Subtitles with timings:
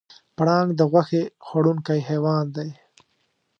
[0.35, 2.69] پړانګ د غوښې خوړونکی حیوان دی.